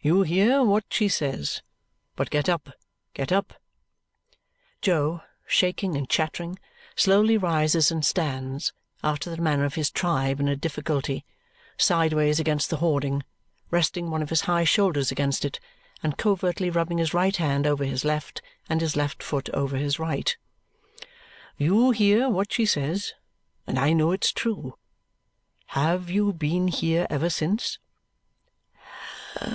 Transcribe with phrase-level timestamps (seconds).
[0.00, 1.60] "You hear what she says.
[2.16, 2.70] But get up,
[3.12, 3.52] get up!"
[4.80, 6.58] Jo, shaking and chattering,
[6.96, 8.72] slowly rises and stands,
[9.04, 11.22] after the manner of his tribe in a difficulty,
[11.76, 13.24] sideways against the hoarding,
[13.70, 15.60] resting one of his high shoulders against it
[16.02, 18.40] and covertly rubbing his right hand over his left
[18.70, 20.34] and his left foot over his right.
[21.58, 23.12] "You hear what she says,
[23.66, 24.78] and I know it's true.
[25.66, 27.78] Have you been here ever since?"